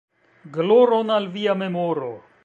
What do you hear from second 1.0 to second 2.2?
al via memoro!".